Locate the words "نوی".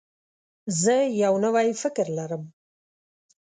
1.45-1.67